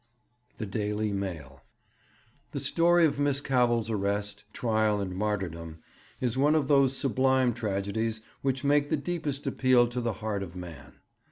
[0.57, 1.61] The Daily Mail.
[2.53, 5.77] 'The story of Miss Cavell's arrest, trial, and martyrdom
[6.19, 10.55] is one of those sublime tragedies which make the deepest appeal to the heart of
[10.55, 10.93] man.